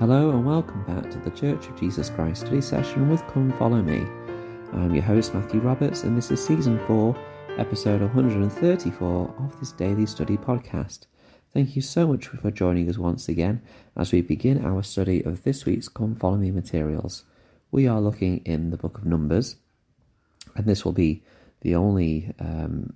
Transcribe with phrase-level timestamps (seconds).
[0.00, 3.80] Hello and welcome back to the Church of Jesus Christ study session with Come Follow
[3.80, 4.04] Me.
[4.72, 7.16] I'm your host Matthew Roberts and this is season 4,
[7.58, 11.06] episode 134 of this daily study podcast.
[11.52, 13.62] Thank you so much for joining us once again
[13.96, 17.22] as we begin our study of this week's Come Follow Me materials.
[17.70, 19.54] We are looking in the book of Numbers,
[20.56, 21.22] and this will be
[21.60, 22.94] the only um,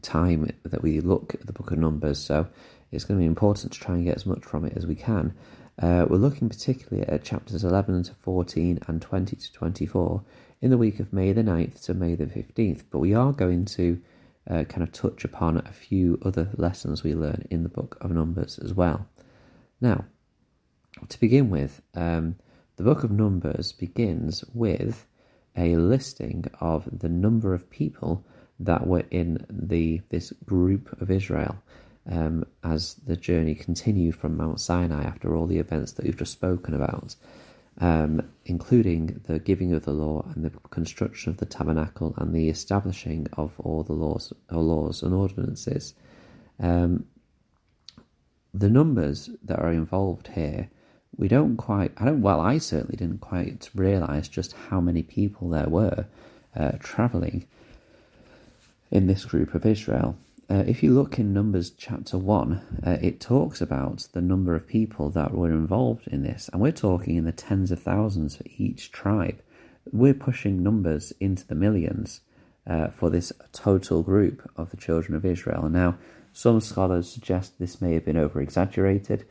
[0.00, 2.48] time that we look at the book of Numbers, so
[2.90, 4.94] it's going to be important to try and get as much from it as we
[4.94, 5.34] can.
[5.80, 10.22] Uh, we're looking particularly at chapters 11 to 14 and 20 to 24
[10.62, 13.66] in the week of May the 9th to May the 15th, but we are going
[13.66, 14.00] to
[14.48, 18.10] uh, kind of touch upon a few other lessons we learn in the book of
[18.10, 19.06] Numbers as well.
[19.80, 20.06] Now,
[21.08, 22.36] to begin with, um,
[22.76, 25.06] the book of Numbers begins with
[25.56, 28.24] a listing of the number of people
[28.60, 31.56] that were in the this group of Israel
[32.10, 36.32] um, as the journey continued from Mount Sinai after all the events that we've just
[36.32, 37.16] spoken about,
[37.78, 42.48] um, including the giving of the law and the construction of the tabernacle and the
[42.48, 45.94] establishing of all the laws, or laws and ordinances.
[46.60, 47.06] Um,
[48.54, 50.70] the numbers that are involved here,
[51.16, 55.50] we don't quite, I don't, well, I certainly didn't quite realize just how many people
[55.50, 56.06] there were
[56.54, 57.46] uh, traveling
[58.90, 60.16] in this group of Israel
[60.48, 64.68] uh, if you look in Numbers chapter 1, uh, it talks about the number of
[64.68, 68.44] people that were involved in this, and we're talking in the tens of thousands for
[68.56, 69.42] each tribe.
[69.92, 72.20] We're pushing numbers into the millions
[72.64, 75.68] uh, for this total group of the children of Israel.
[75.68, 75.98] Now,
[76.32, 79.24] some scholars suggest this may have been over exaggerated,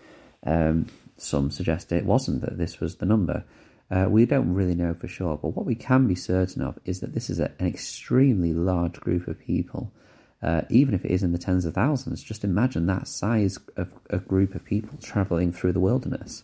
[0.45, 3.45] um, some suggest it wasn't, that this was the number.
[3.89, 7.00] Uh, we don't really know for sure, but what we can be certain of is
[7.00, 9.94] that this is a, an extremely large group of people
[10.41, 13.94] uh, even if it is in the tens of thousands, just imagine that size of
[14.09, 16.44] a group of people traveling through the wilderness.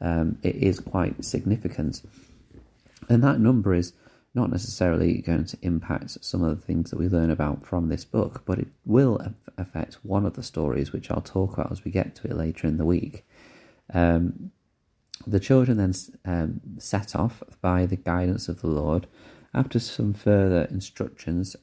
[0.00, 2.02] Um, it is quite significant.
[3.08, 3.92] And that number is
[4.34, 8.04] not necessarily going to impact some of the things that we learn about from this
[8.04, 9.20] book, but it will
[9.58, 12.66] affect one of the stories, which I'll talk about as we get to it later
[12.66, 13.26] in the week.
[13.92, 14.52] Um,
[15.26, 15.94] the children then
[16.24, 19.06] um, set off by the guidance of the Lord
[19.54, 21.54] after some further instructions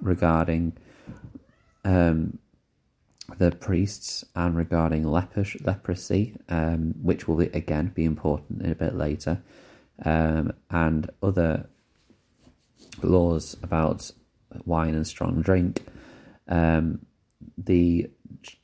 [0.00, 0.72] regarding
[1.84, 2.38] um,
[3.38, 8.94] the priests and regarding leprosy, um, which will be, again be important in a bit
[8.94, 9.42] later,
[10.04, 11.68] um, and other
[13.02, 14.10] laws about
[14.64, 15.82] wine and strong drink.
[16.48, 17.06] Um,
[17.56, 18.10] the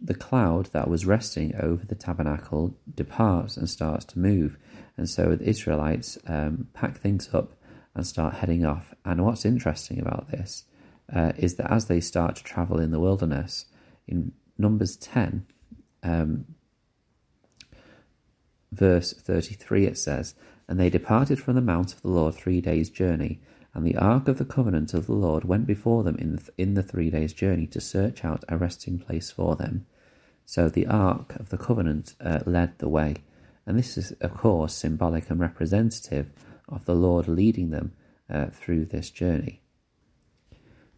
[0.00, 4.59] the cloud that was resting over the tabernacle departs and starts to move,
[4.97, 7.53] and so the Israelites um, pack things up
[7.94, 8.94] and start heading off.
[9.04, 10.65] And what's interesting about this
[11.14, 13.66] uh, is that as they start to travel in the wilderness,
[14.06, 15.46] in Numbers 10,
[16.02, 16.46] um,
[18.72, 20.34] verse 33, it says,
[20.68, 23.41] And they departed from the mount of the Lord three days' journey,
[23.74, 26.74] and the ark of the covenant of the Lord went before them in the, in
[26.74, 29.86] the three days' journey to search out a resting place for them.
[30.44, 33.16] So the ark of the covenant uh, led the way.
[33.66, 36.30] And this is, of course, symbolic and representative
[36.68, 37.92] of the Lord leading them
[38.30, 39.60] uh, through this journey.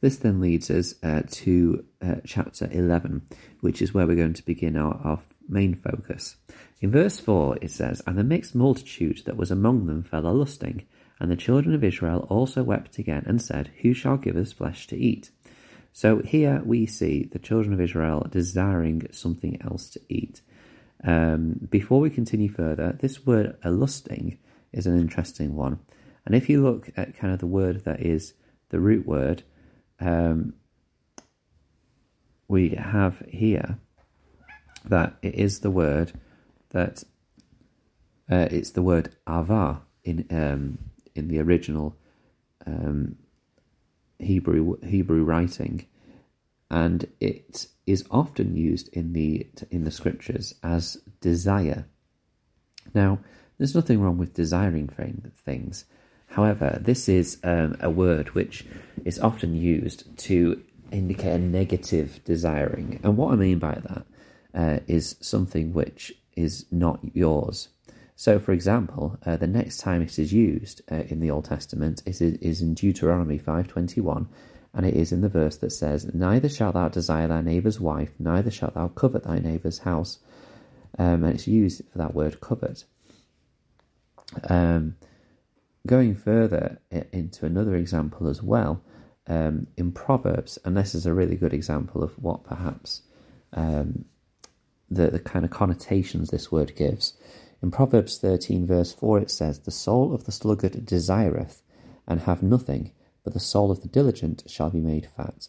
[0.00, 3.22] This then leads us uh, to uh, chapter 11,
[3.60, 6.36] which is where we're going to begin our, our main focus.
[6.80, 10.32] In verse 4, it says, And the mixed multitude that was among them fell a
[10.32, 10.86] lusting,
[11.18, 14.86] and the children of Israel also wept again and said, Who shall give us flesh
[14.86, 15.30] to eat?
[15.92, 20.40] So here we see the children of Israel desiring something else to eat.
[21.04, 24.38] Um, before we continue further, this word a lusting
[24.72, 25.80] is an interesting one.
[26.24, 28.34] And if you look at kind of the word that is
[28.68, 29.42] the root word,
[30.00, 30.54] um,
[32.48, 33.78] we have here
[34.84, 36.12] that it is the word
[36.70, 37.04] that
[38.30, 40.78] uh, it's the word ava in um,
[41.14, 41.96] in the original
[42.66, 43.16] um,
[44.18, 45.86] Hebrew Hebrew writing,
[46.70, 51.86] and it is often used in the in the scriptures as desire.
[52.94, 53.20] Now,
[53.58, 54.88] there's nothing wrong with desiring
[55.44, 55.84] things.
[56.30, 58.64] However, this is um, a word which
[59.04, 60.62] is often used to
[60.92, 63.00] indicate a negative desiring.
[63.02, 64.06] And what I mean by that
[64.54, 67.68] uh, is something which is not yours.
[68.14, 72.02] So, for example, uh, the next time it is used uh, in the Old Testament
[72.06, 74.26] is, is in Deuteronomy 5.21,
[74.74, 78.10] and it is in the verse that says, Neither shalt thou desire thy neighbour's wife,
[78.20, 80.18] neither shalt thou covet thy neighbour's house.
[80.98, 82.84] Um, and it's used for that word covet.
[84.48, 84.96] Um,
[85.86, 88.82] going further into another example as well,
[89.26, 93.02] um, in Proverbs, and this is a really good example of what perhaps
[93.52, 94.04] um,
[94.90, 97.14] the, the kind of connotations this word gives.
[97.62, 101.62] In Proverbs 13, verse 4, it says, The soul of the sluggard desireth,
[102.08, 102.92] and have nothing,
[103.22, 105.48] but the soul of the diligent shall be made fat.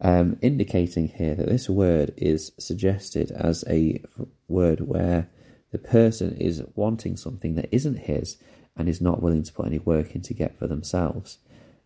[0.00, 4.02] Um, indicating here that this word is suggested as a
[4.48, 5.28] word where
[5.70, 8.36] the person is wanting something that isn't his
[8.76, 11.38] and is not willing to put any work in to get for themselves.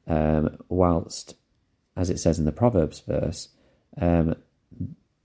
[0.06, 1.34] Um, whilst,
[1.96, 3.48] as it says in the Proverbs verse,
[4.00, 4.36] um,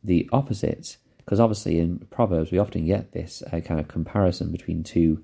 [0.04, 0.98] the opposite
[1.32, 5.24] because obviously in Proverbs we often get this uh, kind of comparison between two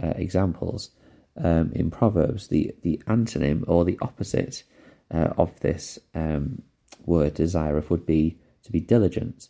[0.00, 0.90] uh, examples.
[1.36, 4.64] Um, in Proverbs, the, the antonym or the opposite
[5.12, 6.62] uh, of this um,
[7.06, 9.48] word desireth would be to be diligent.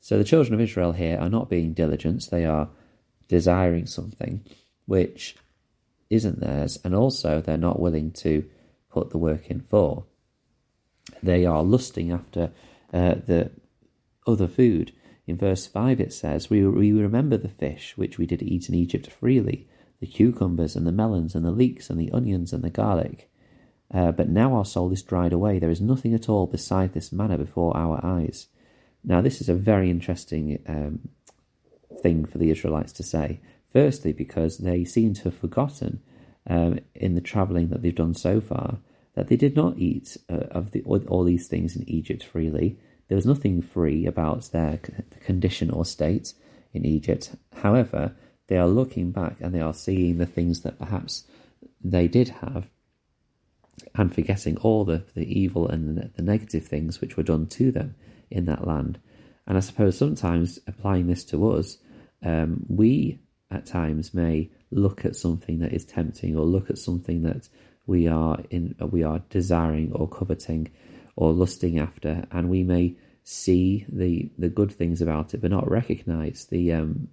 [0.00, 2.68] So the children of Israel here are not being diligent, they are
[3.28, 4.44] desiring something
[4.86, 5.36] which
[6.10, 8.44] isn't theirs, and also they're not willing to
[8.90, 10.04] put the work in for.
[11.22, 12.52] They are lusting after
[12.92, 13.50] uh, the
[14.26, 14.92] other food
[15.26, 18.74] in verse 5 it says, we, we remember the fish which we did eat in
[18.74, 19.66] Egypt freely,
[20.00, 23.28] the cucumbers and the melons and the leeks and the onions and the garlic.
[23.92, 25.58] Uh, but now our soul is dried away.
[25.58, 28.46] There is nothing at all beside this manna before our eyes.
[29.04, 31.08] Now, this is a very interesting um,
[32.02, 33.40] thing for the Israelites to say.
[33.72, 36.02] Firstly, because they seem to have forgotten
[36.48, 38.78] um, in the travelling that they've done so far
[39.14, 42.78] that they did not eat uh, of the, all these things in Egypt freely.
[43.08, 44.78] There was nothing free about their
[45.20, 46.34] condition or state
[46.72, 47.34] in Egypt.
[47.54, 48.14] However,
[48.48, 51.24] they are looking back and they are seeing the things that perhaps
[51.82, 52.68] they did have
[53.94, 57.94] and forgetting all the, the evil and the negative things which were done to them
[58.30, 58.98] in that land.
[59.46, 61.78] And I suppose sometimes applying this to us,
[62.22, 63.20] um, we
[63.50, 67.48] at times may look at something that is tempting or look at something that
[67.86, 70.70] we are in we are desiring or coveting
[71.14, 75.70] or lusting after, and we may see the the good things about it, but not
[75.70, 77.08] recognize the um,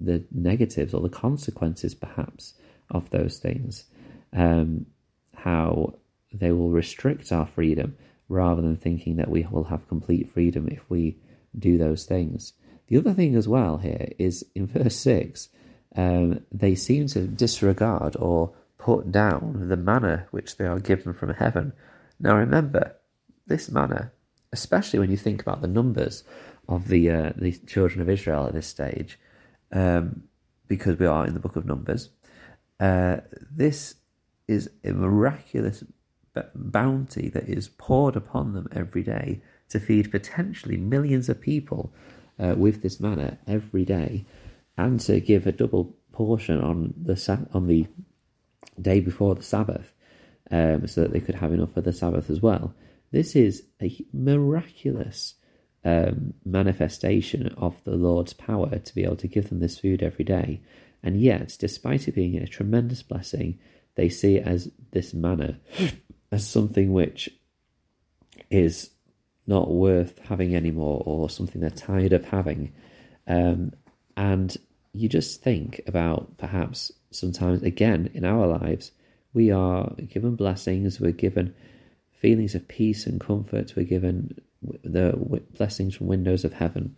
[0.00, 2.54] the negatives or the consequences, perhaps,
[2.90, 3.84] of those things.
[4.32, 4.86] Um,
[5.34, 5.94] how
[6.32, 7.96] they will restrict our freedom
[8.28, 11.16] rather than thinking that we will have complete freedom if we
[11.58, 12.52] do those things.
[12.88, 15.48] The other thing as well here is in verse 6,
[15.96, 21.34] um, they seem to disregard or put down the manna which they are given from
[21.34, 21.72] heaven.
[22.20, 22.96] Now remember,
[23.46, 24.12] this manna,
[24.52, 26.24] especially when you think about the numbers
[26.68, 29.18] of the uh, the children of Israel at this stage,
[29.72, 30.24] um,
[30.68, 32.10] because we are in the book of Numbers,
[32.80, 33.18] uh,
[33.50, 33.96] this
[34.48, 35.84] is a miraculous
[36.54, 41.92] bounty that is poured upon them every day to feed potentially millions of people
[42.38, 44.24] uh, with this manna every day,
[44.76, 47.86] and to give a double portion on the on the
[48.80, 49.92] day before the Sabbath,
[50.50, 52.74] um, so that they could have enough for the Sabbath as well.
[53.12, 55.34] This is a miraculous
[55.84, 60.24] um, manifestation of the Lord's power to be able to give them this food every
[60.24, 60.60] day.
[61.02, 63.60] And yet, despite it being a tremendous blessing,
[63.94, 65.60] they see it as this manna,
[66.32, 67.30] as something which
[68.50, 68.90] is
[69.46, 72.72] not worth having anymore or something they're tired of having.
[73.28, 73.72] Um,
[74.16, 74.56] and
[74.96, 78.92] you just think about perhaps sometimes, again, in our lives,
[79.32, 81.54] we are given blessings, we're given
[82.20, 83.74] feelings of peace and comfort.
[83.76, 84.40] We're given
[84.82, 85.12] the
[85.56, 86.96] blessings from windows of heaven.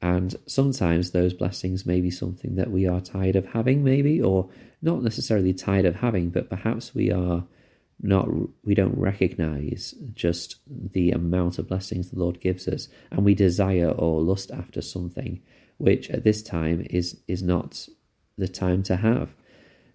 [0.00, 4.48] And sometimes those blessings may be something that we are tired of having, maybe, or
[4.82, 7.44] not necessarily tired of having, but perhaps we are
[8.02, 8.28] not,
[8.64, 13.90] we don't recognize just the amount of blessings the Lord gives us, and we desire
[13.90, 15.40] or lust after something
[15.78, 17.88] which at this time is is not
[18.36, 19.34] the time to have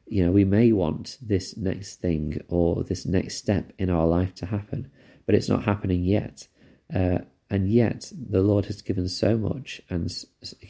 [0.10, 4.34] you know, we may want this next thing or this next step in our life
[4.36, 4.92] to happen,
[5.26, 6.48] but it's not happening yet.
[6.94, 7.20] Uh,
[7.52, 10.12] and yet, the Lord has given so much and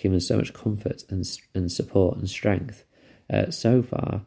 [0.02, 2.86] given so much comfort and and support and strength
[3.34, 4.22] uh, so far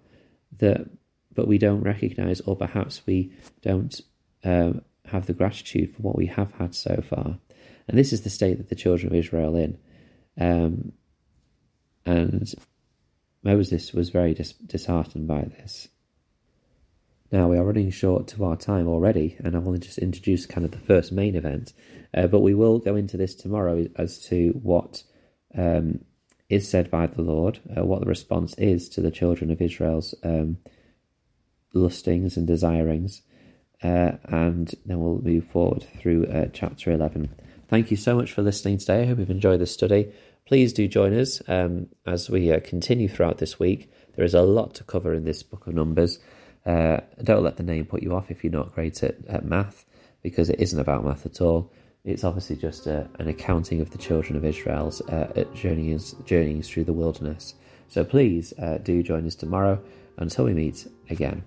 [0.59, 0.89] that,
[1.35, 4.01] but we don't recognize, or perhaps we don't
[4.45, 4.73] uh,
[5.07, 7.39] have the gratitude for what we have had so far.
[7.89, 9.79] And this is the state that the children of Israel in.
[10.39, 10.93] Um,
[12.05, 12.53] and
[13.43, 15.89] Moses was very dis- disheartened by this.
[17.31, 20.67] Now we are running short to our time already, and I've only just introduced kind
[20.67, 21.73] of the first main event,
[22.13, 25.03] uh, but we will go into this tomorrow as to what
[25.57, 26.05] um,
[26.51, 30.15] is said by the Lord, uh, what the response is to the children of Israel's
[30.23, 30.59] um,
[31.73, 33.23] lustings and desirings,
[33.83, 37.35] uh, and then we'll move forward through uh, chapter 11.
[37.73, 39.03] Thank you so much for listening today.
[39.03, 40.13] I hope you've enjoyed this study
[40.47, 43.91] please do join us um, as we uh, continue throughout this week.
[44.17, 46.19] There is a lot to cover in this book of Numbers.
[46.67, 49.85] Uh, don't let the name put you off if you're not great at, at math,
[50.23, 51.73] because it isn't about math at all.
[52.05, 56.69] It's obviously just a, uh, an accounting of the children of Israel's uh, journeyings, journeyings
[56.69, 57.55] through the wilderness.
[57.89, 59.83] So please uh, do join us tomorrow
[60.19, 61.43] until we meet again.